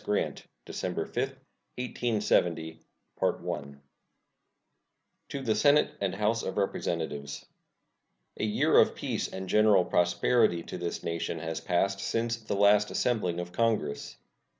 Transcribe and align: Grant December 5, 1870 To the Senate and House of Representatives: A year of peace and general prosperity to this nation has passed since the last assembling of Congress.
Grant 0.03 0.47
December 0.65 1.05
5, 1.05 1.37
1870 1.77 2.79
To 3.19 3.77
the 5.43 5.53
Senate 5.53 5.91
and 6.01 6.15
House 6.15 6.41
of 6.41 6.57
Representatives: 6.57 7.45
A 8.37 8.43
year 8.43 8.79
of 8.79 8.95
peace 8.95 9.27
and 9.27 9.47
general 9.47 9.85
prosperity 9.85 10.63
to 10.63 10.79
this 10.79 11.03
nation 11.03 11.37
has 11.37 11.61
passed 11.61 11.99
since 11.99 12.37
the 12.37 12.55
last 12.55 12.89
assembling 12.89 13.39
of 13.39 13.51
Congress. 13.51 14.17